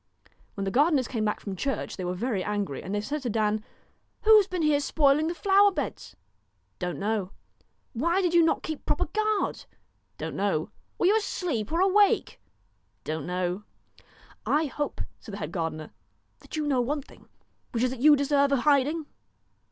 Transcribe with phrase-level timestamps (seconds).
[0.55, 3.29] When the gardeners came back from church, they were very angry, and they said to
[3.29, 3.63] Dan:'
[4.23, 6.15] Who has been here spoiling the flower beds?'
[6.59, 7.33] * Don't know.''
[7.93, 9.65] Why did you not keep proper guard?' 1
[10.17, 12.41] Don't know.' I Were you asleep or awake?''
[13.03, 13.63] Don't know.'
[14.43, 15.91] I 1 hope,' said the head gardener,'
[16.39, 17.27] that you know one thing,
[17.69, 19.05] which is that you deserve a hiding?'